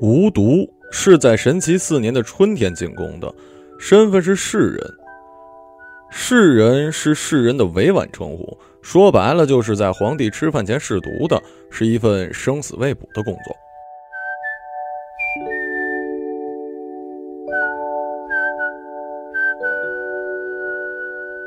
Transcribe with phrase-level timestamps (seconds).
[0.00, 3.32] 无毒是在神奇四年的春天进宫的，
[3.78, 4.80] 身份是士人。
[6.10, 11.40] 士人是士人的委婉称呼，说白了就是在皇帝吃饭前试毒的，
[11.70, 13.54] 是一份生死未卜的工作。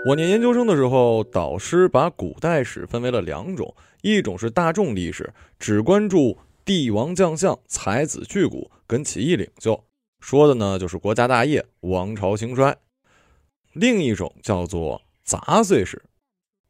[0.05, 3.73] 我念研究生的时候，导师把古代史分为了两种，
[4.03, 6.37] 一种是大众历史，只关注。
[6.65, 9.83] 帝王将相、才子巨贾跟起义领袖，
[10.19, 12.77] 说的呢就是国家大业、王朝兴衰。
[13.73, 16.01] 另一种叫做杂碎史，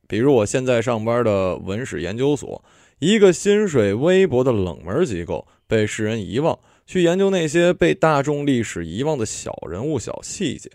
[0.07, 2.63] 比如我现在上班的文史研究所，
[2.99, 10.71] 一个薪水微薄的冷门机构，被世人遗忘，去研究那些被大众历史遗忘的小人物、小细节。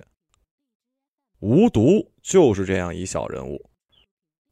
[1.41, 3.71] 无毒就是这样一小人物，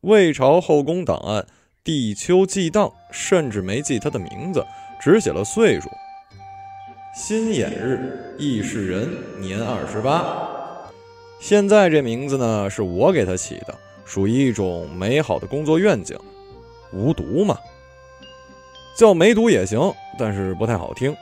[0.00, 1.46] 魏朝后宫档案。
[1.86, 4.66] 地丘记档，甚至没记他的名字，
[4.98, 5.88] 只写了岁数。
[7.14, 9.08] 辛衍日，义士人，
[9.40, 10.26] 年二十八。
[11.38, 16.18] 现在这名字呢，是我给他起的，属于一种美好的工作愿景。
[16.92, 17.56] 无毒嘛，
[18.96, 21.16] 叫没毒也行，但是不太好听。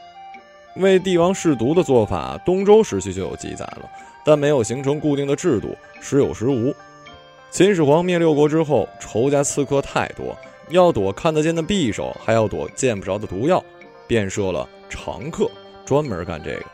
[0.76, 3.82] 为帝王试毒的做法，东周时期就有记载了，
[4.24, 6.74] 但没有形成固定的制度，时有时无。
[7.50, 10.34] 秦始皇灭六国之后，仇家刺客太多。
[10.68, 13.62] 要躲看得见的匕首，还要躲见不着的毒药，
[14.06, 15.50] 便设了常客，
[15.84, 16.64] 专门干这个。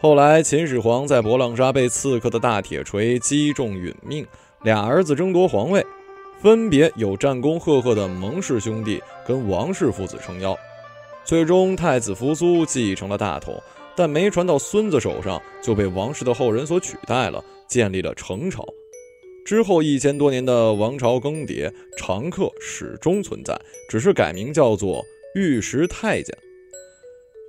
[0.00, 4.26] 后来秦始皇在博浪沙被刺客的大铁锤击中殒命，
[4.62, 5.84] 俩儿子争夺皇位，
[6.40, 10.56] 分别有战功赫赫的蒙氏兄弟跟王氏父子撑腰，
[11.24, 13.60] 最终太子扶苏继承了大统，
[13.94, 18.66] 但没传到孙子手上，就被王氏的后人所取代了，建立了成朝。
[19.44, 25.04] 之后一千多年的王朝更迭，常客始终存在，只是改名叫做
[25.34, 26.36] 御史太监。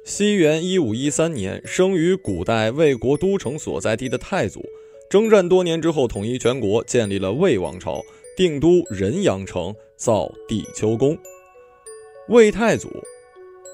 [0.03, 4.62] 西元一五一三年，生于古代魏国都城所在地的太祖，
[5.09, 8.03] 征战多年之后，统一全国，建立了魏王朝，
[8.36, 11.18] 定都仁阳城，造地丘宫。
[12.28, 12.90] 魏太祖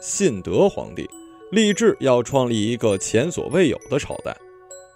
[0.01, 1.07] 信德皇帝
[1.51, 4.35] 立志要创立一个前所未有的朝代。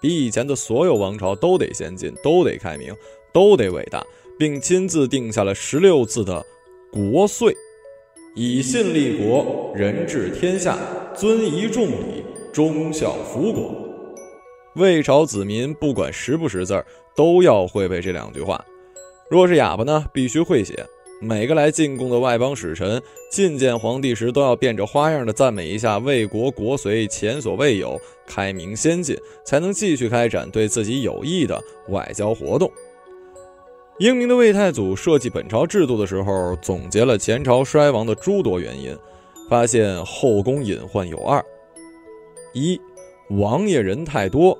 [0.03, 2.93] 比以前的所有王朝都得先进，都得开明，
[3.31, 4.05] 都得伟大，
[4.37, 6.45] 并亲自定下了十六字的
[6.91, 7.55] 国岁：
[8.35, 10.77] 以信立国，仁治天下，
[11.15, 12.21] 尊仪重礼，
[12.51, 13.73] 忠孝福国。
[14.75, 16.85] 魏朝子民不管识不识字儿，
[17.15, 18.61] 都要会背这两句话。
[19.29, 20.85] 若是哑巴呢，必须会写。
[21.23, 23.01] 每个来进贡的外邦使臣
[23.31, 27.97] 觐见皇帝时，都要变着花样的赞美一下魏国国髓前所未有、
[28.27, 31.57] 开明先进，才能继续开展对自己有益的
[31.87, 32.69] 外交活动。
[33.99, 38.93] 英明的魏太祖设计本朝制度的时候，总结了前朝衰亡的诸多原因，
[39.49, 41.41] 发现后宫隐患有二：
[42.53, 42.77] 一，
[43.29, 44.59] 王爷人太多，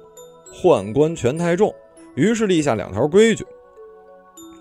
[0.53, 1.75] 宦官权太重，
[2.15, 3.45] 于是立下两条规矩。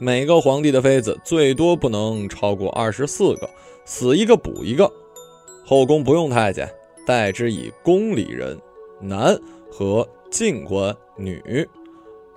[0.05, 3.49] 每个皇帝的妃子最多不能超过二十四个，
[3.85, 4.93] 死一个补一个。
[5.65, 6.69] 后宫不用太监，
[7.07, 8.61] 代之以宫里人，
[9.01, 9.39] 男
[9.71, 11.41] 和近官女。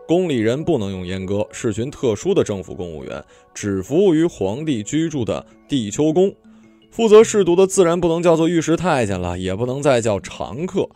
[0.08, 6.32] 宫里人不能用阉割，是群特殊的政府公务员，只服务于皇帝居住的地丘宫。
[6.92, 10.88] 负责侍读的自然不能叫做御史太监了，也不能再叫常客。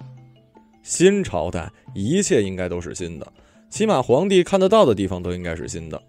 [0.84, 3.26] 新朝代一切应该都是新的，
[3.72, 6.00] 起码皇帝看得到的地方都应该是新的。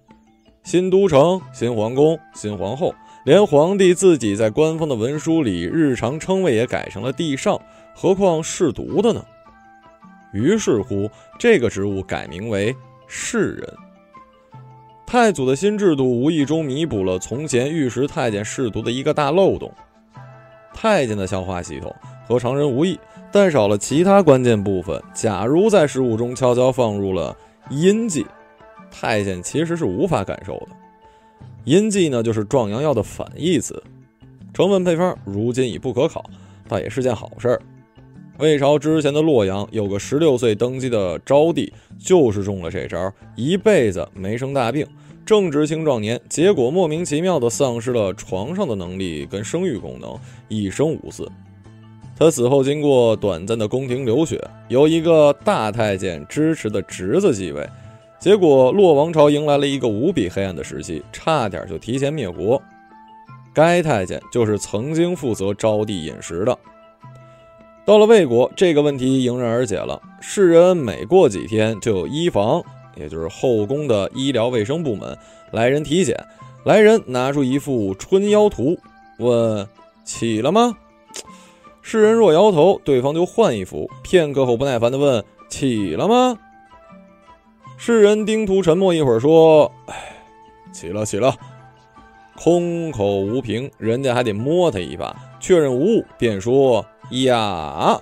[0.63, 2.95] 新都城、新皇宫、新皇后，
[3.25, 7.61] 连皇帝自己在官方的文书里日常称谓也改成了帝上，
[7.95, 9.25] 何况侍读的呢？
[10.33, 12.75] 于是乎，这个职务改名为
[13.09, 13.75] 士人。
[15.07, 19.73] 太祖的新制度无意中弥补了从前御史太监侍读的一个大漏洞。
[20.73, 21.93] 太监的消化系统
[22.29, 22.97] 和常人无异，
[23.33, 25.03] 但少了其他关键部分。
[25.13, 27.37] 假如在食物中悄悄放入了
[27.71, 28.25] 阴剂。
[28.91, 30.69] 太监其实是无法感受的，
[31.65, 33.83] 阴剂呢就是壮阳药的反义词，
[34.53, 36.25] 成分配方如今已不可考，
[36.69, 37.63] 倒也是件好事儿。
[38.39, 44.87] 魏朝之前的洛阳有个十六岁登基的昭帝，就是中了这招，一辈子没生大病，
[45.27, 51.29] 正值青壮年，结果莫名其妙的丧失了床上的能力跟生育功能，一生无嗣。
[52.19, 57.69] 他死后经过短暂的宫廷流血，由一个大太监支持的侄子继位。
[58.21, 62.61] 结果，洛王朝迎来了一个无比黑暗的时期，差点就提前灭国。
[63.55, 66.57] 该太监就是曾经负责招娣饮食的。
[67.87, 69.99] 到了魏国，这个问题迎刃而解了。
[70.21, 72.63] 世人每过几天，就有医房，
[72.95, 75.17] 也就是后宫的医疗卫生部门
[75.51, 76.15] 来人体检。
[76.65, 78.79] 来人拿出一副春腰图，
[79.19, 79.67] 问：
[80.05, 80.77] 起了吗？
[81.81, 83.91] 世人若摇头，对方就换一副。
[84.03, 86.39] 片刻后，不耐烦地问：“起了吗？”
[87.83, 89.95] 世人丁图沉默一会儿，说：“哎，
[90.71, 91.35] 起了，起了。”
[92.37, 96.85] 空口无凭，人家还得摸他一把，确认无误，便说
[97.25, 97.99] ：“呀。”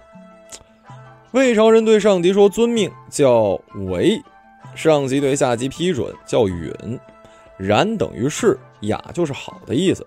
[1.31, 3.53] 魏朝人对上级说：“遵命，叫
[3.87, 4.21] 为。”
[4.75, 6.73] 上级对下级批准，叫允。
[7.57, 10.05] 然等于是，雅就是好的意思。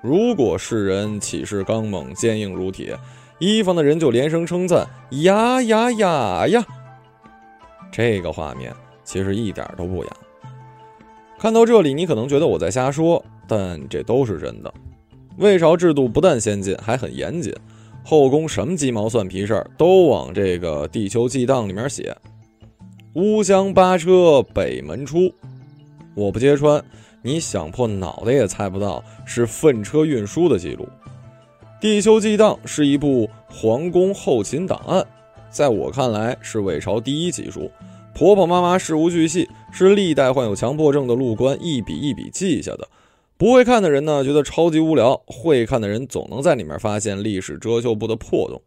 [0.00, 2.96] 如果世人气势刚猛、坚硬如铁，
[3.40, 4.86] 一方的人就连声称赞
[5.22, 6.64] ：“呀呀呀呀！”
[7.90, 8.72] 这个画面
[9.04, 10.10] 其实一点都不雅。
[11.38, 14.72] 看到这里，你可能觉得我在瞎说，但这都是真的。
[15.38, 17.54] 魏朝制度不但先进，还很严谨。
[18.04, 22.16] 后宫什么鸡毛蒜皮事儿都往这个地球记档里面写。
[23.14, 25.32] 乌江八车北门出，
[26.14, 26.82] 我不揭穿，
[27.22, 30.88] 你想破脑袋也猜不到是粪车运输的记录。
[31.80, 35.06] 地球记档是一部皇宫后勤档案，
[35.50, 37.70] 在我看来是魏朝第一奇书。
[38.14, 42.88] 婆婆妈妈事无巨细，是历代患有强迫症的禄官一笔一笔记下的。
[43.36, 48.62] 不会看的人呢，觉得超级无聊；会看的人总能在里面发现历史遮羞布的破洞。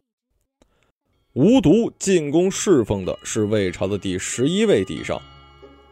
[1.34, 5.20] 无毒进宫侍奉的是魏朝的第十一位帝上，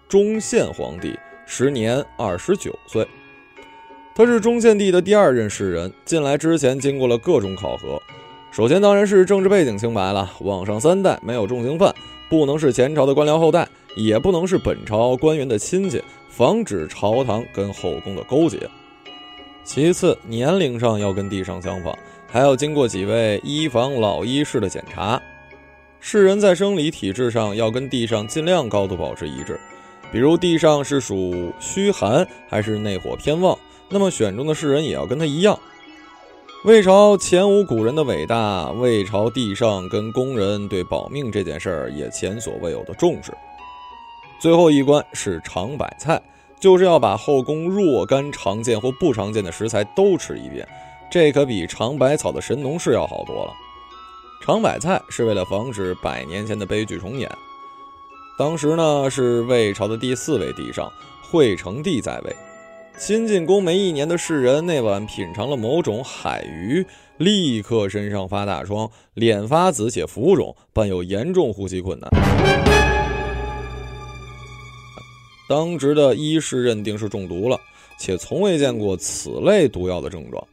[0.09, 1.17] 忠献皇帝，
[1.47, 3.07] 时年二十九岁。
[4.15, 8.01] 他是忠献帝的第二任世人，进来之前经过了各种考核。
[8.53, 11.93] 首先当然是政治背景清白了，往上三代没有重刑犯。
[12.29, 13.67] 不能是前朝的官僚后代，
[13.97, 18.59] 也不能是本朝官员的亲戚，防止朝堂跟后宫的勾结。
[19.65, 21.97] 其次，年龄上要跟帝上相仿，
[22.27, 25.19] 还要经过几位医房老医师的检查。
[25.99, 29.59] 世人在生理体质上要跟地上尽量高度保持一致，
[30.13, 33.59] 比如地上是属虚寒还是内火偏旺，
[33.89, 35.59] 那么选中的世人也要跟他一样。
[36.65, 43.33] 魏朝前无古人的伟大，魏朝帝上跟宫人对保命这件事儿也前所未有的重视。
[44.41, 46.23] 最后一关是尝百菜，
[46.61, 50.65] 就是要把后宫若干常见或不常见的食材都吃一遍，
[51.11, 53.53] 这可比尝百草的神农氏要好多了。
[54.41, 57.29] 尝百菜是为了防止百年前的悲剧重演。
[58.39, 60.89] 当时呢是魏朝的第四位帝上，
[61.29, 62.37] 惠成帝在位。
[62.99, 66.87] 新进宫没一年的世人，那晚品尝了某种海鱼，
[67.17, 72.09] 立刻身上发大疮，脸发紫且浮肿，伴有严重呼吸困难。
[75.49, 77.59] 当值的医师认定是中毒了，
[77.99, 80.47] 且从未见过此类毒药的症状。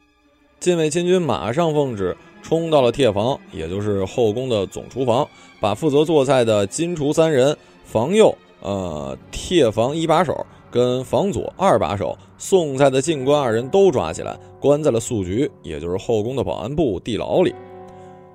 [0.58, 5.28] 禁卫亲军马上奉旨冲到了帖房，也就是后宫的总厨房，
[5.60, 10.44] 把负责做菜的金厨三人、房右、呃帖房一把手。
[10.70, 17.54] 跟房左二把手送菜的进官二人都抓起来，关在了宿局，也就是后宫的保安部地牢里。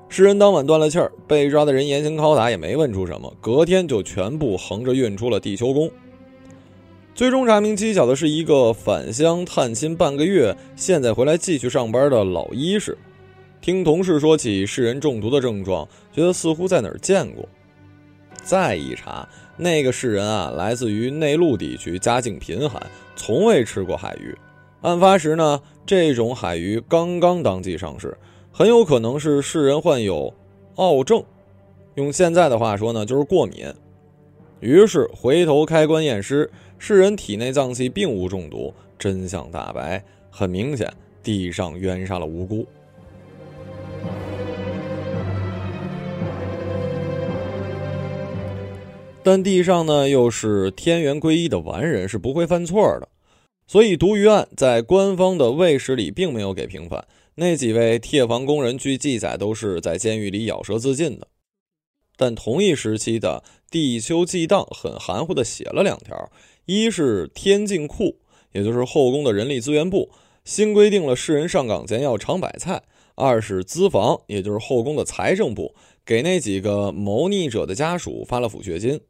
[0.08, 5.90] 世人当晚断了气儿，被抓的人严刑拷打也没问出什么，隔天就全部横着运出了地球宫。
[7.16, 12.98] 最终查明蹊跷的是一个返乡探亲半个月，现在回来继续上班的老医师，
[13.62, 17.44] 听同事说起世人中毒的症状，觉得似乎在哪儿见过。
[18.44, 19.28] 再一查。
[19.58, 22.82] 那个世人啊，来自于内陆地区，家境贫寒，
[23.16, 24.38] 从未吃过海鱼。
[24.82, 28.18] 案发时呢，这种海鱼刚刚当季上市，
[28.52, 30.34] 很有可能是世人患有
[30.76, 31.24] 傲症，
[31.96, 33.74] 用现在的话说呢，就是过敏。
[34.60, 40.04] 于是回头开棺验尸，世人体内脏器并无中毒，真相大白。
[40.30, 40.92] 很明显，
[41.24, 42.66] 地上冤杀了无辜。
[49.26, 53.10] 但地上呢又是天元归一的完人，是不会犯错的，
[53.66, 57.08] 所以毒鱼案在官方的卫史里并没有给平反。
[57.34, 61.28] 那几位贴房工人据记载都是在监狱里咬舌自尽的。
[62.16, 66.32] 但同一时期的地丘记当很含糊的写了两条：
[66.66, 68.18] 一是天境库，
[68.52, 70.12] 也就是后宫的人力资源部，
[70.44, 72.84] 新规定了世人上岗前要尝百菜；
[73.16, 75.74] 二是资房，也就是后宫的财政部，
[76.06, 79.02] 给那几个谋逆者的家属发了抚恤金。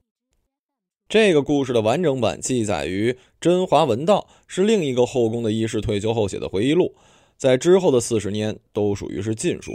[1.07, 6.95] 这个故事的完整版记载于《真华文道》，是另一个后宫的医师退休后写的回忆录，
[7.37, 9.71] 在之后的四十年都属于是禁书。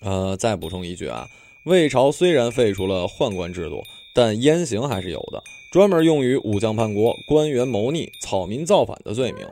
[0.00, 1.26] 呃，再补充一句啊，
[1.66, 3.82] 魏朝虽然废除了宦官制度，
[4.14, 5.42] 但阉刑还是有的，
[5.74, 9.46] 专门用于武将叛国、官员谋逆、草民造反的罪名。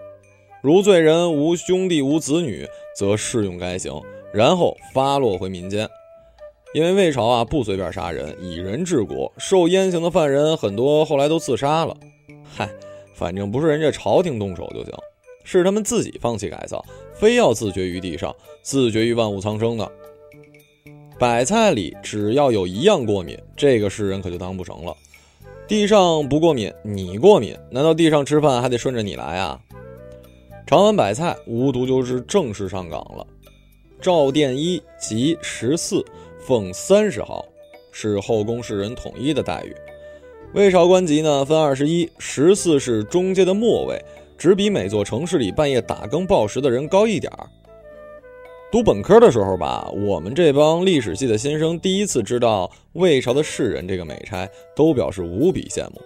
[0.62, 2.66] 如罪人无兄弟无子女，
[2.97, 3.92] 则适用该刑，
[4.32, 5.87] 然后发落回民间。
[6.72, 11.96] 因为魏朝啊不随便杀人，以人治国，受阉刑的犯人很多后来都自杀了。
[12.44, 12.70] 嗨，
[13.12, 14.94] 反正不是人家朝廷动手就行，
[15.42, 19.90] 是他们自己放弃改造，非要自绝于地上，自绝于万物苍生的？
[21.18, 24.96] 百菜里只要有一样过敏，这个世人可就当不成了。
[25.66, 29.60] 地上不过敏，你过敏，难道地上吃饭还得顺着你来啊？
[30.68, 33.26] 尝完百菜，无毒就是正式上岗了。
[34.00, 36.02] 赵殿一及十四，
[36.40, 37.44] 俸三十毫，
[37.92, 39.75] 是后宫士人统一的待遇。
[40.54, 44.02] 魏朝官级呢，分二十一，十四是中阶的末位，
[44.37, 47.49] 只比每座城市里半夜打更报时的人高一点儿。
[48.73, 56.00] 读本科的时候吧，我们这帮历史系的新生第一次知道魏朝的士人这个美差，都表示无比羡慕。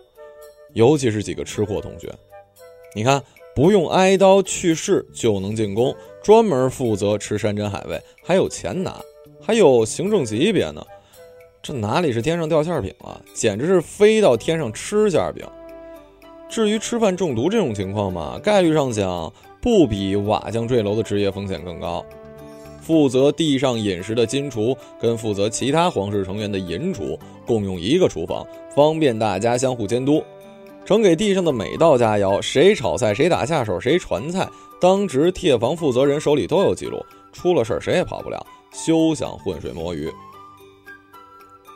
[0.73, 2.13] 尤其是几个吃货同学，
[2.95, 3.23] 你看，
[3.55, 9.01] 不用挨刀去世就能进宫，专门负责吃山珍海味，还有钱拿，
[9.47, 10.83] 还有行政级别呢。
[11.63, 15.47] 这哪里是天上掉馅饼啊，简直是飞到天上吃馅饼。
[16.49, 22.03] 至于吃饭中毒这种情况嘛，概率上讲，不比瓦匠坠楼的职业风险更高。
[22.81, 30.23] 负责地上饮食的金厨跟负责其他皇室成员的银厨共用一个厨房，方便大家相互监督。
[30.87, 34.47] 盛给地上的每道佳肴，谁炒菜谁打下手，谁传菜，
[34.81, 37.05] 当值帖房负责人手里都有记录。
[37.33, 40.13] 出了事儿谁也跑不了，休想浑水摸鱼。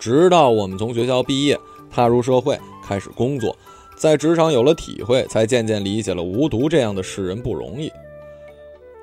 [0.01, 3.57] 直到我们从学校毕业，踏入社会，开始工作，
[3.97, 7.91] 在职场有了体会，才渐渐理解了无毒这样的世人不容易。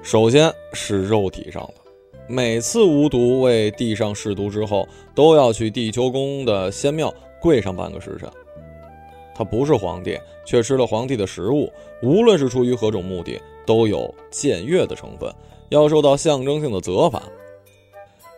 [0.03, 1.73] 首先是肉体上的。
[2.27, 8.29] 每次无毒为地上试毒之后，都要去地球宫的仙庙跪上半个时辰。
[9.35, 11.71] 他不是皇帝，却吃了皇帝的食物，
[12.01, 15.31] 无论是出于何种目的，都有僭越的成分，
[15.69, 17.21] 要受到象征性的责罚。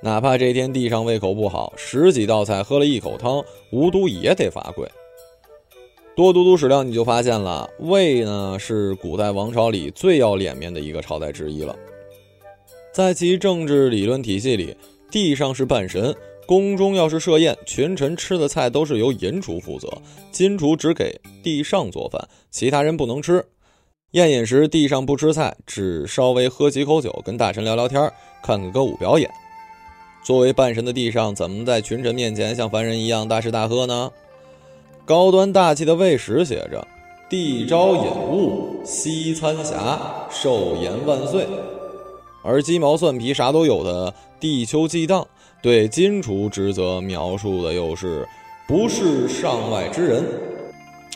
[0.02, 4.88] 哪怕这天地上胃口不好，十几道菜喝了一口汤，无毒也得罚跪。
[6.16, 11.76] 多读读史料，你就发现了，魏呢是古代王朝里最要脸面的一个朝代之一了。
[12.94, 14.76] 在其政治理论体系里，
[15.12, 19.88] 地上是半神，宫中要是设宴，群臣吃的菜都是由银厨负责，
[20.32, 23.44] 金厨只给地上做饭，其他人不能吃。
[24.12, 28.12] 宴饮时，地上不吃菜，只稍微喝几口酒，跟大臣聊聊天，
[28.44, 29.30] 看个歌舞表演。
[30.28, 34.12] 作为半神的地上，怎么在群臣面前像凡人一样大吃大喝呢？
[35.06, 36.86] 高端大气的魏史写着
[37.32, 39.98] ：“帝朝饮物，西餐霞，
[40.30, 41.48] 寿延万岁。”
[42.44, 45.26] 而鸡毛蒜皮啥都有的地丘祭荡，
[45.62, 48.28] 对金厨职责描述的又是
[48.68, 50.26] 不是上外之人，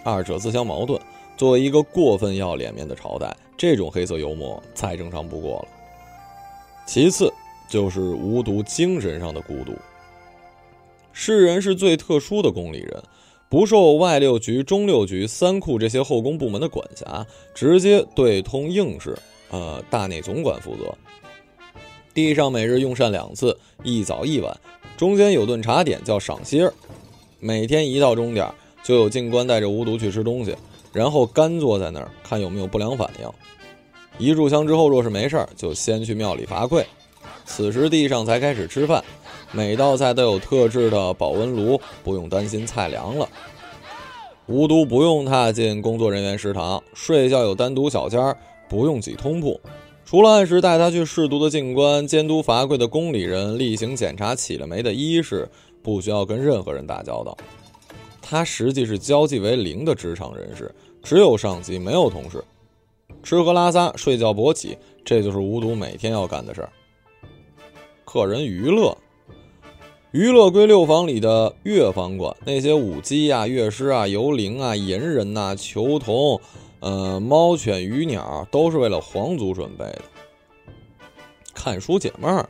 [0.06, 0.98] 二者自相矛盾。
[1.36, 5.68] 作为一个过分要脸面的朝代，这种黑色幽默再正常不过了。
[6.86, 7.32] 其次
[7.72, 9.74] 就是无独精神上的孤独。
[11.14, 13.02] 世人是最特殊的宫里人，
[13.48, 17.26] 不受外六局、中六局、三库这些后宫部门的管辖，
[17.56, 19.18] 直接对通应试，
[19.50, 20.94] 呃，大内总管负责。
[22.14, 24.54] 地上每日用膳两次，一早一晚，
[24.98, 26.74] 中间有顿茶点叫赏歇儿。
[27.40, 30.54] 每天一到钟点，就有进官带着无毒去吃东西，
[30.92, 33.30] 然后干坐在那儿看有没有不良反应。
[34.18, 36.86] 一炷香之后，若是没事儿，就先去庙里罚跪。
[37.52, 39.04] 此时地上才开始吃饭，
[39.52, 43.28] 每道菜都有特制的保温炉，不用担心菜凉了。
[44.48, 48.38] 无毒不用踏进工作人员食堂，睡觉有单独小间儿，
[48.70, 49.60] 不用挤通铺。
[50.06, 55.48] 除了按时带他去试毒的进官、监督罚跪的宫里人，例行检查起了没的医士，
[55.84, 57.38] 不需要跟任何人打交道。
[58.22, 62.42] 他实际是交际为零的职场人士，只有上级，没有同事。
[63.22, 66.70] 吃喝拉撒、睡觉勃起，这就是无毒每天要干的事儿。
[68.06, 68.98] 客人娱乐，
[70.12, 76.40] 娱乐归六房里的乐房管，那些舞姬啊、乐师啊、游灵啊、银人呐、囚童。
[76.82, 80.02] 呃，猫犬鱼鸟都是为了皇族准备的。
[81.54, 82.50] 看书解闷儿，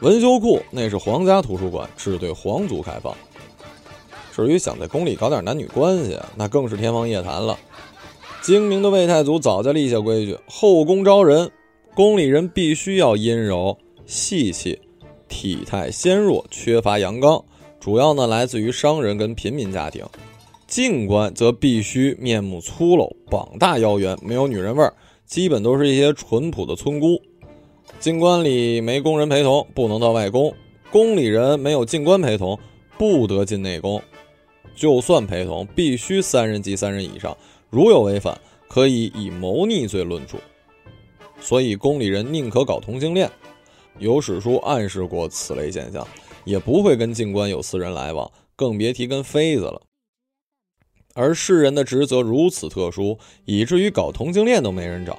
[0.00, 3.16] 文修库那是皇家图书馆，只对皇族开放。
[4.30, 7.58] 至于想在宫里搞点男女关系，那更是天方夜谭了。
[8.42, 11.50] 精明的魏太祖早就立下规矩：后宫招人，
[11.94, 14.78] 宫里人必须要阴柔细气，
[15.28, 17.44] 体态纤弱，缺乏阳刚，
[17.80, 20.04] 主要呢来自于商人跟平民家庭。
[20.66, 24.92] 进官则必须面目粗陋、膀大腰圆，没有女人味儿，
[25.24, 27.20] 基本都是一些淳朴的村姑。
[28.00, 30.52] 进官里没宫人陪同，不能到外宫；
[30.90, 32.58] 宫里人没有进官陪同，
[32.98, 34.02] 不得进内宫。
[34.74, 37.36] 就算陪同，必须三人及三人以上，
[37.70, 40.36] 如有违反，可以以谋逆罪论处。
[41.40, 43.30] 所以宫里人宁可搞同性恋，
[43.98, 46.06] 有史书暗示过此类现象，
[46.44, 49.80] 也不会跟进官有私人来往，更别提跟妃子了。
[51.14, 55.18] 而世人的职责如此特殊，以至于搞同性恋都没人找。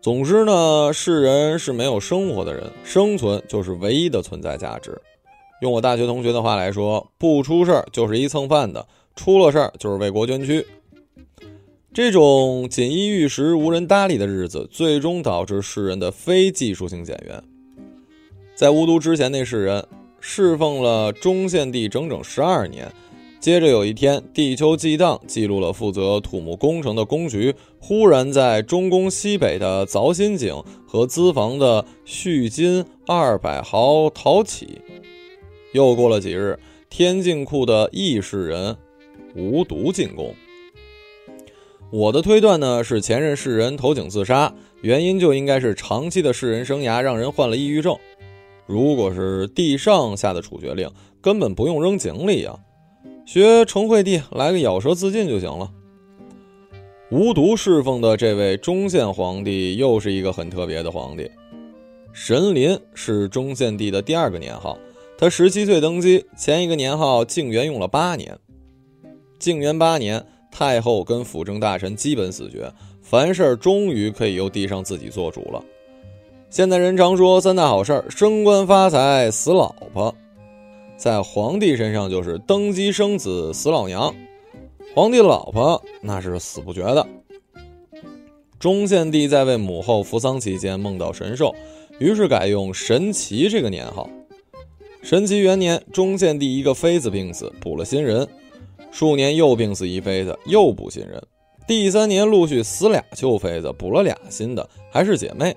[0.00, 4.98] 总之呢，世人是没有生活的人，生存就是唯一的存在价值。
[5.60, 10.64] 用我大学同学的话来说，不出事儿就是一蹭饭的，出了事儿就是为国捐躯。
[11.92, 17.42] 这种锦衣玉食、无人搭理的日子，最终导致世人的非技术性减员。
[18.58, 19.86] 在无毒之前，那世人
[20.18, 22.90] 侍奉了中献帝整整十二年。
[23.38, 34.80] 接着有一天，地丘祭荡记录了负责土木工程的工局，忽然在中宫西北的凿心井和资房的蓄金二百毫陶起。
[35.70, 36.58] 又过了几日，
[36.90, 38.76] 天境库的异世人
[39.36, 40.34] 无毒进宫。
[41.92, 47.96] 我的推断呢是前任世人投井自杀，原因就应该是长期的世人生涯让人患了抑郁症。
[48.68, 50.90] 如果是地上下的处决令，
[51.22, 52.54] 根本不用扔井里呀。
[53.24, 55.72] 学成惠帝来个咬舌自尽就行了。
[57.10, 61.30] 无毒侍奉的这位中宪皇帝又是一个很特别的皇帝。
[62.12, 64.78] 神林是中宪帝的第二个年号，
[65.16, 68.38] 他十七岁登基，前一个年号靖元用了八年。
[69.38, 72.70] 靖元八年，太后跟辅政大臣基本死绝，
[73.00, 75.64] 凡事终于可以由地上自己做主了。
[76.50, 80.14] 现代人常说三大好事儿升官发财、死老婆。
[80.96, 84.14] 在皇帝身上就是登基生子死老娘，
[84.94, 87.06] 皇帝老婆那是死不绝的。
[88.58, 91.54] 中献帝在为母后服丧期间梦到神兽，
[91.98, 94.08] 于是改用神奇这个年号。
[95.02, 98.26] 神奇元年，中献帝一个妃子病死，补了新人。
[98.90, 101.22] 数年又病死一妃子，又补新人。
[101.68, 105.54] 第三年陆续死俩旧妃子，补了俩新的，还是姐妹。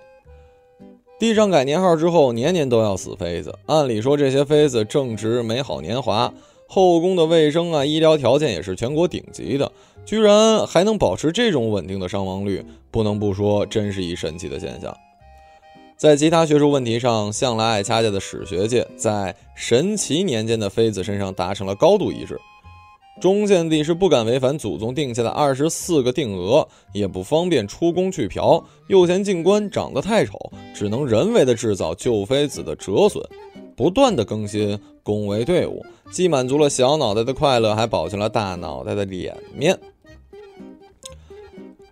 [1.21, 3.53] 地上改年号之后，年年都要死妃子。
[3.67, 6.33] 按理说，这些妃子正值美好年华，
[6.67, 9.71] 后宫的卫生啊、医疗条件也是全国顶级的，
[10.03, 14.97] 居然还能保持这种稳定的伤亡率，不能不说，真是一神奇的现象。
[15.95, 22.36] 在其他学术问题上，向来爱掐架的史学界，在神奇年间的妃子身上达成了高度一致。
[23.19, 33.24] 中献帝是不敢违反祖宗定下的二十四个定额，也不方便出宫去嫖，又嫌进官长得太丑，只能人为的制造旧妃子的折损，
[33.76, 39.78] 不断的更新宫闱队伍，既满足了小脑袋的快乐，还保全了大脑袋的脸面。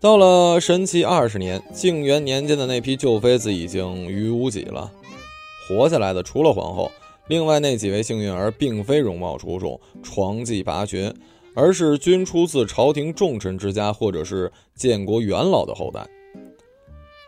[0.01, 4.89] 到了神奇二十年，静元年间的那批旧妃子已经余无几了，
[5.67, 6.89] 活下来的除了皇后。
[7.29, 11.13] 另外那几位幸运儿，并非容貌出众、床技拔群，
[11.53, 16.05] 而是均出自朝廷重臣之家，或者是建国元老的后代。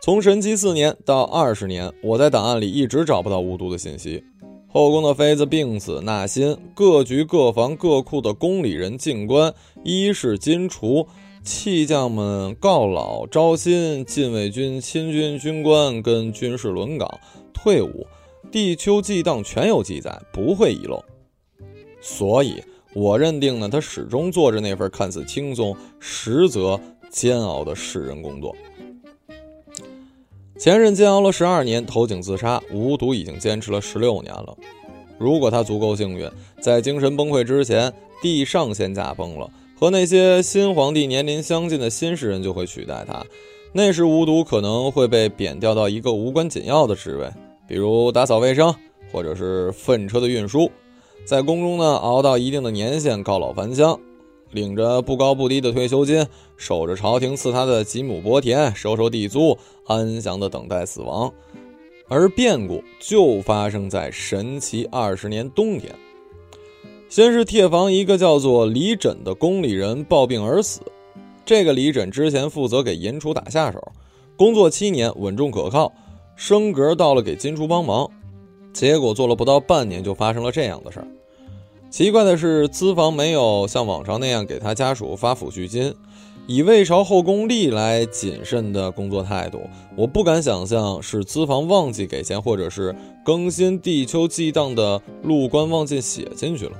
[0.02, 4.22] 从神机四年到二十年，我在档案里一直找不到无毒的信息。
[4.66, 11.06] 后宫的妃子病死纳新，各局各房各库的宫里人进官，衣饰金厨，
[11.44, 17.08] 弃将们告老招新，禁卫军亲军军官跟军士轮岗
[17.54, 18.04] 退伍。
[18.52, 21.02] 地丘记档全有记载，不会遗漏，
[22.02, 22.62] 所以
[22.94, 26.78] 我认定呢，他始终做着那份看似轻松，实则
[27.10, 28.54] 煎熬的世人工作。
[30.58, 34.54] 前任煎熬了十二年，投井自杀，无毒已经坚持了十六年了。
[35.18, 43.24] 如果他足够幸运，在精神崩溃之前，地上仙驾崩了，和那些新皇帝年龄相近的新世人就会取代他，
[43.72, 47.30] 那时无毒可能会被贬调到一个无关紧要的职位。
[47.72, 48.74] 比如打扫卫生，
[49.10, 50.70] 或者是粪车的运输，
[51.24, 53.98] 在宫中呢熬到一定的年限，告老还乡，
[54.50, 56.26] 领着不高不低的退休金，
[56.58, 59.56] 守着朝廷赐他的几亩薄田，收收地租，
[59.86, 61.32] 安详的等待死亡。
[62.08, 65.90] 而变故就发生在神奇二十年冬天。
[67.08, 70.82] 先是贴房一个叫做李枕的宫里人暴病而死，
[71.46, 73.82] 这个李枕之前负责给银楚打下手，
[74.36, 75.90] 工作七年，稳重可靠。
[76.44, 78.10] 升格到了给金厨帮忙，
[78.72, 81.06] 结果做了不到半年就发生了这样的事儿。
[81.88, 85.94] 奇怪的是，资房没有像往常那样给他家属发抚恤金，
[86.48, 89.60] 以魏朝后宫历来谨慎的工作态度，
[89.94, 92.92] 我不敢想象是资房忘记给钱，或者是
[93.24, 96.72] 更新地丘记档的录官忘记写进去了。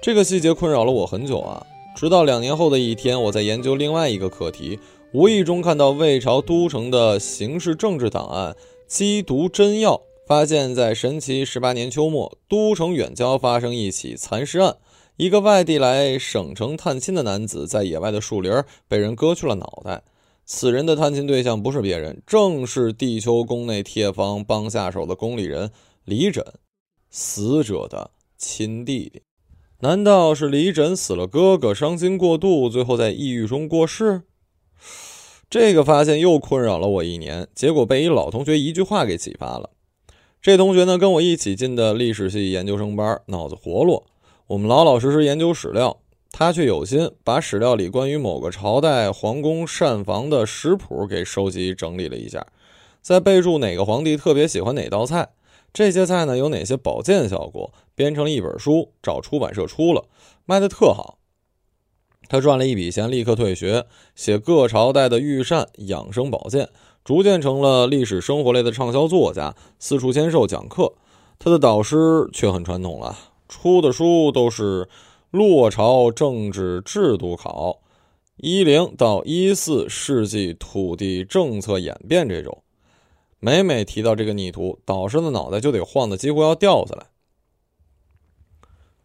[0.00, 4.78] 这个细节困扰了我很久啊，直到两年后的一天，我在研究另外一个课题。
[5.12, 8.56] 无意中看到魏朝都城的刑事政治档案，
[8.88, 14.76] 缉毒真要，发现，在神奇十八年秋末，都城远郊发生一起残尸案。
[15.16, 18.52] 一个外地来省城探亲的男子，在野外的树林
[18.88, 20.02] 被人割去了脑袋。
[20.44, 25.70] 此人的探亲对象不是别人，正是地丘宫内贴房帮下手的宫里人
[26.04, 26.44] 李枕，
[27.10, 29.22] 死者的亲弟弟。
[29.80, 34.22] 难道是李枕死了哥哥，伤心过度，最后在抑郁中过世？
[35.48, 39.70] 这个发现又困扰了我一年，结果被一老同学一句话给启发了。
[40.42, 44.06] 这同学呢，跟我一起进的历史系研究生班，脑子活络。
[44.48, 45.98] 我们老老实实研究史料，
[46.32, 52.44] 他却有心把史料里关于某个朝代皇宫膳房的食谱给收集整理了一下，
[53.00, 55.28] 再备注哪个皇帝特别喜欢哪道菜，
[55.72, 60.06] 这些菜呢有哪些保健效果，编成了一本书，找出版社出了，
[60.44, 61.18] 卖的特好。
[62.28, 66.68] 他赚了一笔钱，立刻退学，写各朝代的御膳、养生保健，
[67.04, 70.92] 逐渐成了历史生活类的畅销作家，四处签售讲课。
[71.38, 73.16] 他的导师却很传统了，
[73.48, 74.88] 出的书都是
[75.30, 77.80] 落朝政治制度考、
[78.38, 82.62] 一零到一四世纪土地政策演变这种。
[83.38, 87.06] 每每提到这个逆徒，导师的脑袋就得晃得几乎要掉下来。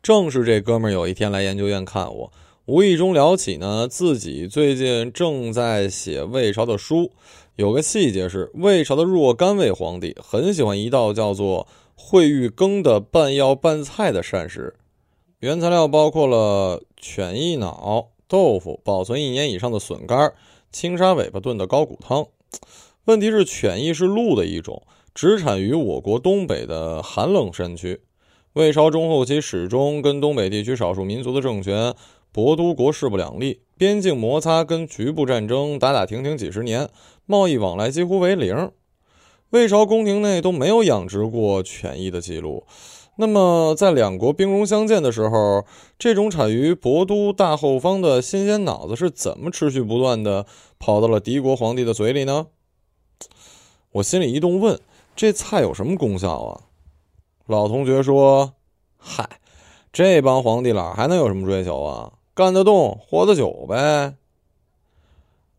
[0.02, 2.32] 正是这哥们儿有一天来研究院看我。
[2.72, 7.12] 无意中聊起呢，自己最近正在写魏朝的书，
[7.58, 14.74] 有个细节是，魏朝的若干位皇帝很喜欢一道叫做烩玉羹的半药半菜的膳食，
[15.40, 20.32] 原材料包括了犬翼脑、豆腐、保存一年以上的笋干、
[20.72, 22.26] 青沙尾巴炖的高骨汤。
[23.04, 28.00] 问题是，犬翼是鹿的一种，只产于我国东北的寒冷山区。
[28.54, 31.94] 魏朝中后期始终跟东北地区少数民族的政权。
[32.34, 36.90] 博都国势不两立，边境摩擦跟局部战争打打停停几十年，
[37.26, 38.72] 贸易往来几乎为零。
[39.50, 42.66] 魏朝宫廷内都没有养殖过犬疫的记录。
[43.18, 45.66] 那么，在两国兵戎相见的时候，
[46.00, 50.46] 这种产于博都大后方的新鲜脑子是怎么持续不断的
[50.80, 52.48] 跑到了敌国皇帝的嘴里呢？
[53.92, 54.80] 我心里一动，问：
[55.18, 56.62] 这菜有什么功效啊？
[57.46, 58.54] 老同学说
[58.98, 59.42] ：“嗨，
[59.92, 64.16] 这帮皇帝哪还能有什么追求啊？”干得动，活得久呗。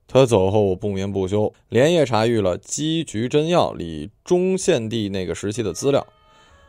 [0.08, 6.06] 他走后，我不眠不休，连夜查阅了《鸡局真要》里中献帝那个时期的资料。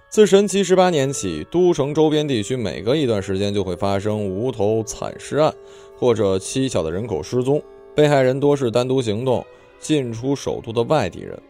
[0.09, 5.53] 自神奇十八年起，都城周边地区每隔一段时间就会发生无头惨尸案，
[5.97, 7.61] 或者蹊跷的人口失踪，
[7.95, 9.45] 被害人多是单独行动、
[9.79, 11.41] 进出首都的外地人。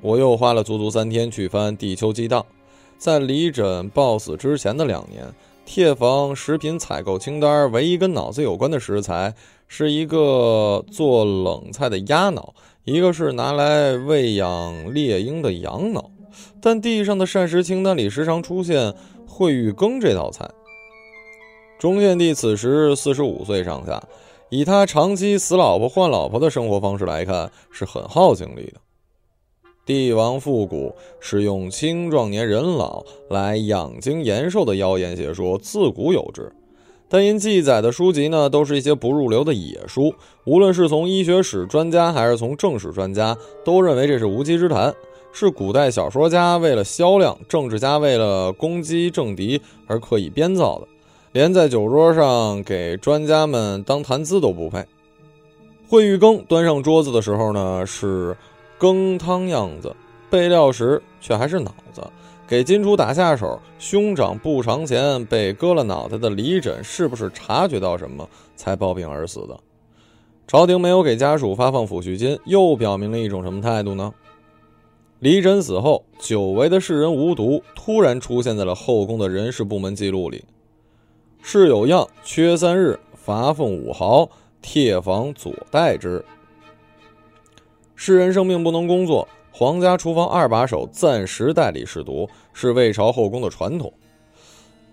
[0.00, 2.42] 我又花了足足三天去翻《地球记档》，
[2.96, 5.24] 在李枕暴死之前的两年。
[5.66, 9.34] 帖房食品采购清单唯一跟脑子有关的食材
[9.66, 16.10] 是一个做冷菜的鸭脑，一个是拿来喂养猎鹰的羊脑。
[16.62, 18.94] 但地上的膳食清单里时常出现
[19.28, 20.48] 烩玉羹这道菜。
[21.78, 24.02] 中献帝此时四十五岁上下，
[24.48, 28.80] 以他长期死老婆换老婆的生活方式来看，是很耗精力的。
[29.86, 36.52] 帝王复古是用青壮年人老来养精延寿的妖言邪说，自古有之。
[37.08, 40.12] 但因记载的书籍呢，都是一些不入流的野书，
[40.44, 44.92] 无论是从医学史专家还是从正史专家，都认为这是无稽之谈，
[45.32, 50.88] 是古代小说家为了销量，政治家为了攻击政敌而刻意编造的，
[51.30, 54.84] 连在酒桌上给专家们当谈资都不配。
[55.88, 58.36] 惠玉羹端上桌子的时候呢，是。
[58.78, 59.94] 羹汤样子，
[60.28, 62.02] 备料时却还是脑子。
[62.48, 69.58] 给金主打下手，兄长不偿前被割了脑袋的李枕，是不是察觉到什么才暴病而死的？
[70.46, 74.14] 朝廷没有给家属发放抚恤金，又表明了一种什么态度呢？
[75.18, 80.44] 李枕死后，久违的世人无毒突然出现在了后宫的人事部门记录里：
[81.42, 84.28] 事有恙，缺三日，罚俸五毫，
[84.62, 86.24] 帖房左代之。
[87.98, 93.90] 世人生病不能工作，皇家厨房二把手暂时代理侍读，是魏朝后宫的传统。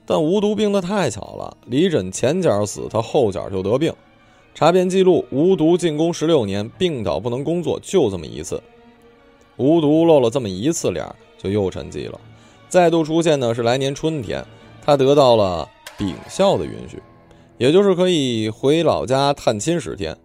[0.06, 3.94] 但无毒病的太巧了，李枕前脚死，他后脚就得病。
[4.56, 8.62] 查遍记录，无毒进宫十六年，病倒不能工作，就这么一次。
[9.58, 11.06] 无毒露了这么一次脸，
[11.38, 12.20] 就又沉寂了。
[12.70, 14.46] 再度出现呢，是来年春天，
[14.82, 17.02] 他得到了禀孝的允许，
[17.58, 20.18] 也就是可以回老家探亲十天。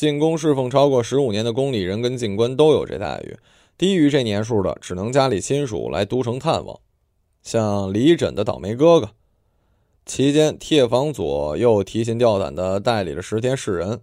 [0.00, 3.36] 进宫侍奉超过十五年的宫里人跟进官都有这待遇，
[3.76, 6.80] 低于这年数的只能家里亲属来都城探望，
[7.42, 9.10] 像李枕的倒霉哥哥。
[10.06, 14.00] 期间，帖房左又提心吊胆地代理了十天侍人。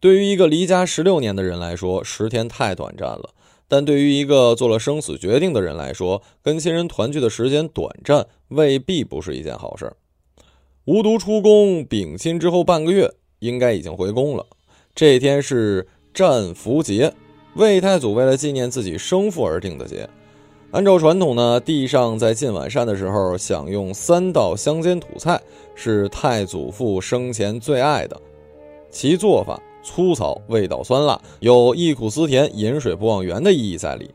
[0.00, 3.34] 对于一个离家十六年的人来说，十天太短暂了；
[3.68, 9.92] 但对于一个做了生死决定的人来说，跟亲人团聚的时间短暂未必不是一件好事。
[10.86, 14.46] 无毒出宫禀亲之后半个月，应该已经回宫了。
[14.94, 17.12] 这天是战俘节，
[17.54, 20.08] 魏太祖为了纪念自己生父而定的节。
[20.72, 25.40] 按照传统呢，帝上在进晚膳的时候享用三道香煎土菜，
[25.74, 28.20] 是太祖父生前最爱的。
[28.90, 34.10] 其做法粗糙，味道酸辣，有忆苦思甜、饮水不忘源的意义在里。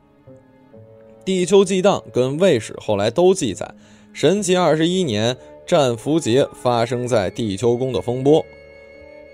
[1.26, 3.70] 地丘祭荡跟魏史后来都记载，
[4.14, 5.36] 神奇二十一年
[5.66, 8.46] 战俘节发生在地丘宫的风波。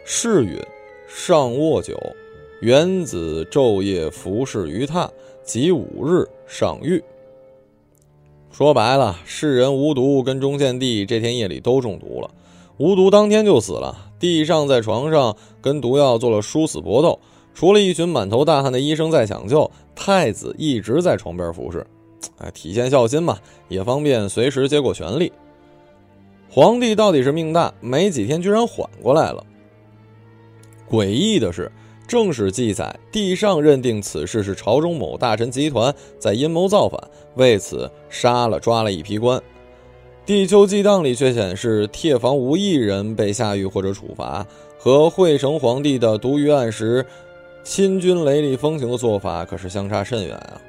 [0.04, 0.58] 是允
[1.14, 2.00] 上卧酒，
[2.62, 5.10] 元子昼夜服侍于榻，
[5.44, 7.04] 即五日上狱。
[8.50, 12.32] 说白了，世人无毒跟中献帝这天夜里都中毒了，
[12.78, 14.14] 无毒当天就死了。
[14.20, 17.20] 地上在床上跟毒药做了殊死搏斗，
[17.54, 21.86] 除了一群满头大汗的医生在抢救，太子一直在床边服侍，
[22.38, 25.32] 哎，体现孝心嘛，也方便随时接过权力。
[26.50, 29.46] 皇帝到底是命大，没几天居然缓过来了。
[30.92, 31.72] 诡异的是，
[32.06, 37.02] 正史记载，帝上认定此事是朝中某大臣集团在阴谋造反，
[37.36, 39.42] 为此杀了抓了一批官。
[40.26, 44.46] 地丘记档里却显示，帖房无一人被下狱或者处罚，
[44.78, 47.06] 和惠成皇帝的毒鱼案时
[47.64, 50.60] 亲军雷厉风行的做法可是相差甚远啊！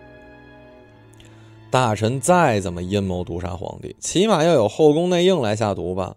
[1.69, 6.15] 大臣再怎么阴谋毒杀皇帝，起码要有后宫内应来下毒吧？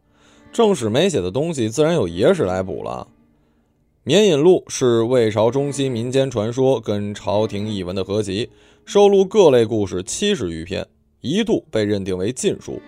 [0.53, 3.07] 正史没写的东西，自然有野史来补了。
[4.07, 8.47] 《绵引录》是魏朝中期民间传说跟朝廷译文的合集，
[8.85, 10.85] 收录各类故事七十余篇，
[11.21, 12.79] 一度被认定为禁书。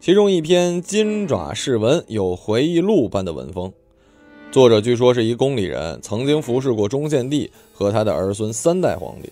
[0.00, 3.70] 其中一篇《金爪释文》有回忆录般的文风，
[4.50, 9.30] 作者据说是一宫里人，曾经服侍过中献帝和他的儿孙三代皇帝。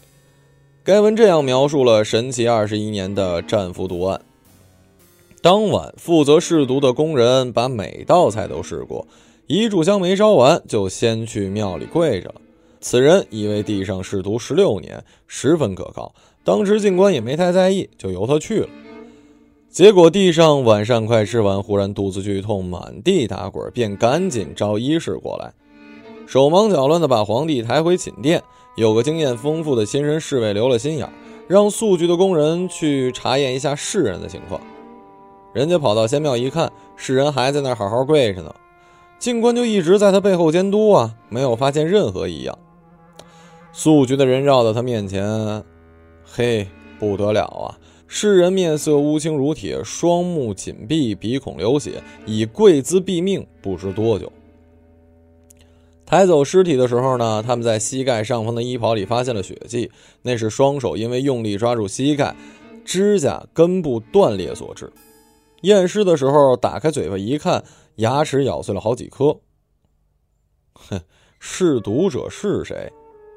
[0.85, 4.21] 该文这样描述了神奇二十一年的战俘毒案：
[5.41, 9.07] 当晚，负责试毒的工人把每道菜都试过，
[9.47, 12.35] 一炷香没烧完，就先去庙里跪着了。
[12.81, 16.15] 此人已为地上仕途十六年，十分可靠。
[16.43, 18.69] 当时进官也没太在意，就由他去了。
[19.71, 25.53] 结果地上晚膳快吃完，忽然肚子剧痛，满地打滚，便赶紧招医士过来，
[26.27, 28.43] 手忙脚乱地把皇帝抬回寝殿。
[28.77, 31.09] 有个经验丰富的亲身侍卫留了心眼，
[31.47, 34.61] 让宿局的工人去查验一下世人的情况。
[35.53, 38.55] 人家跑到仙庙一看，世人还在那儿好好跪着呢，
[39.19, 42.59] 进官就一直在他背后监督啊，没有发现任何异样。
[43.73, 45.63] 宿局的人绕到他面前，
[46.25, 46.67] 嘿，
[46.99, 47.79] 不得了啊！
[48.07, 54.31] 世人面色乌青如铁，双目紧闭，鼻孔流血，以跪姿毙命，不知多久。
[56.05, 59.91] 抬走尸体的时候呢，他们在膝盖上方的衣袍里发现了血迹，
[60.23, 62.35] 那是双手因为用力抓住膝盖，
[62.85, 64.93] 指甲根部断裂所致。
[65.63, 67.65] 验尸的时候，打开嘴巴一看，
[67.97, 69.39] 牙齿咬碎了好几颗。
[70.75, 71.01] 哼，
[71.39, 72.93] 试毒者是谁？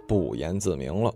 [0.08, 1.14] 不言自明了。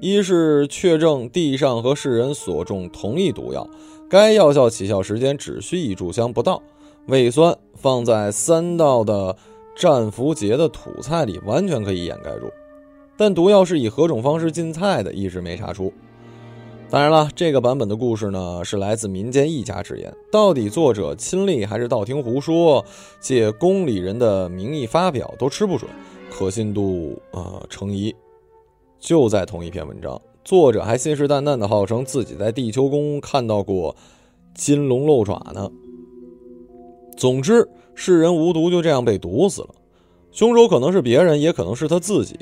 [0.00, 3.68] 一是确证地上和世人所中同一毒药，
[4.08, 6.62] 该药效起效时间只需一炷香不到，
[7.06, 9.36] 胃酸放在三道的
[9.76, 12.50] 战俘节的土菜里完全可以掩盖住，
[13.16, 15.92] 但毒药是以何种方式进菜的，一直没查出。
[16.90, 22.84] 当然了，这个版本的故事呢是来自民间一家之言，到底作者亲历还是道听途说，
[23.20, 25.88] 借宫里人的名义发表都吃不准，
[26.28, 28.12] 可信度啊成疑。
[28.98, 33.94] 就在同一篇文章，作者还信誓旦旦地号称自己在地球宫看到过
[34.52, 35.70] 金龙露爪呢。
[37.16, 39.68] 总之，世人无毒就这样被毒死了，
[40.32, 42.36] 凶手可能是别人，也可能是他自己。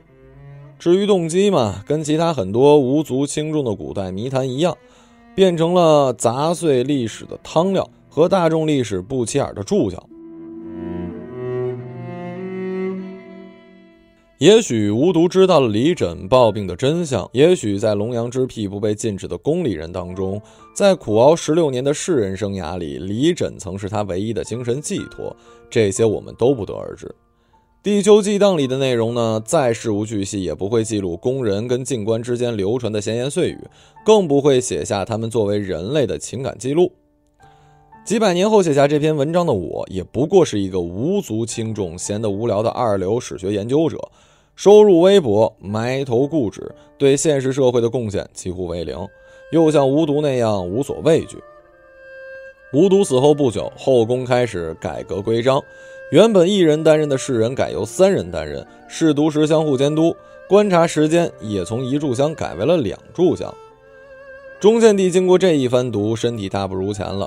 [0.79, 4.77] 至于动机嘛，跟其他很多无足轻重的古代谜团一样，
[5.35, 10.09] 变成了砸碎历史的汤料和大众历史不起眼的注脚。
[14.39, 20.41] 也许无毒知道了李枕暴病的真相，也许在龙阳之癖不被禁止的宫里人当中，
[20.73, 25.35] 在苦熬十六年的世人生涯里，李枕曾是他唯一的精神寄托。
[25.69, 27.13] 这些我们都不得而知。
[27.81, 33.59] 地球记档里的内容呢，再事无巨细，也不会记录宫人跟进官之间流传的闲言碎语，
[34.05, 36.91] 更不会写下他们作为人类的情感记录。
[38.05, 43.97] 几百年后写下这篇文章的我，也不过是一个无足轻重、闲得无聊的二流史学研究者。
[44.57, 48.97] 收入微薄，埋头固执，对现实社会的贡献几乎为零，
[49.53, 51.39] 又像无毒那样无所畏惧。
[52.71, 55.63] 无毒死后不久，后宫开始改革规章，
[56.11, 60.15] 原本一人担任的侍人改由三人担任，试毒时相互监督，
[60.47, 63.55] 观察时间也从一炷香改为了两炷香。
[64.61, 67.27] 中献帝经过这一番毒，身体大不如前了。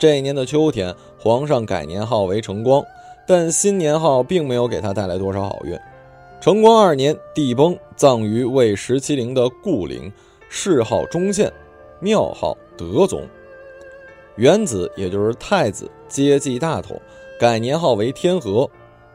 [0.00, 2.82] 这一年的秋天，皇上改年号为成光，
[3.26, 5.78] 但新年号并没有给他带来多少好运。
[6.40, 10.10] 成光二年，帝崩，葬于魏十七陵的故陵，
[10.48, 11.52] 谥号忠献，
[12.00, 13.28] 庙号德宗。
[14.40, 16.98] 元子，也就是太子，接继大统，
[17.38, 18.66] 改年号为天和。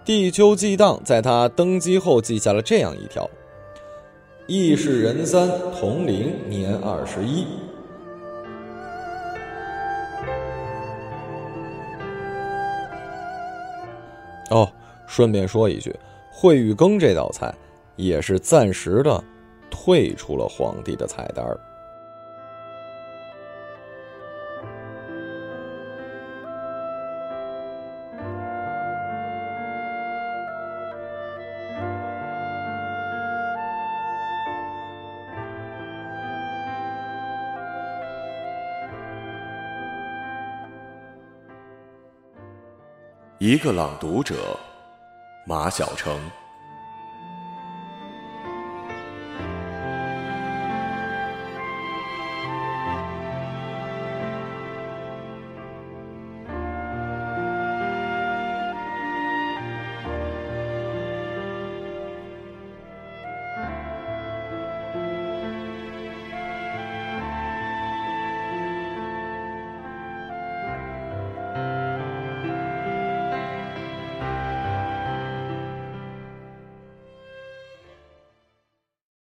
[0.04, 3.28] 帝丘季荡在他登基后记下了这样一条
[4.46, 7.48] ：“义士仁三，同龄年二十一。”
[14.52, 14.72] 哦，
[15.08, 15.92] 顺便说一句，
[16.32, 17.52] 烩玉羹这道菜
[17.96, 19.24] 也是暂时的
[19.72, 21.60] 退出了皇帝的菜单儿。
[43.48, 44.60] 一个朗读者，
[45.46, 46.20] 马晓成。